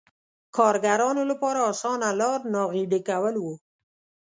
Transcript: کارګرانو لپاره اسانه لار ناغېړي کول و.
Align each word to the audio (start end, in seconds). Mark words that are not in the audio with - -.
کارګرانو 0.55 1.23
لپاره 1.31 1.59
اسانه 1.71 2.09
لار 2.19 2.39
ناغېړي 2.53 2.99
کول 3.09 3.35
و. 3.39 3.45